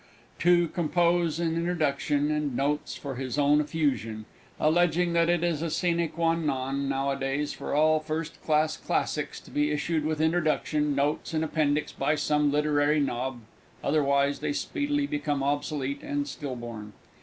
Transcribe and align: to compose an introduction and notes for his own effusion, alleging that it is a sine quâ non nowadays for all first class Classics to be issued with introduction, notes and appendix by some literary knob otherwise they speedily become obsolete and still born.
to 0.39 0.67
compose 0.69 1.39
an 1.39 1.53
introduction 1.55 2.31
and 2.31 2.55
notes 2.57 2.95
for 2.95 3.17
his 3.17 3.37
own 3.37 3.61
effusion, 3.61 4.25
alleging 4.59 5.13
that 5.13 5.29
it 5.29 5.43
is 5.43 5.61
a 5.61 5.69
sine 5.69 5.97
quâ 6.09 6.43
non 6.43 6.89
nowadays 6.89 7.53
for 7.53 7.75
all 7.75 7.99
first 7.99 8.41
class 8.43 8.75
Classics 8.75 9.39
to 9.39 9.51
be 9.51 9.69
issued 9.69 10.03
with 10.03 10.19
introduction, 10.19 10.95
notes 10.95 11.35
and 11.35 11.43
appendix 11.43 11.91
by 11.91 12.15
some 12.15 12.51
literary 12.51 12.99
knob 12.99 13.41
otherwise 13.83 14.39
they 14.39 14.53
speedily 14.53 15.05
become 15.05 15.43
obsolete 15.43 16.01
and 16.01 16.27
still 16.27 16.55
born. 16.55 16.93